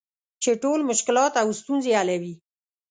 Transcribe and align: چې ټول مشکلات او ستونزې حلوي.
چې 0.43 0.51
ټول 0.63 0.79
مشکلات 0.91 1.33
او 1.41 1.47
ستونزې 1.59 1.91
حلوي. 1.99 2.33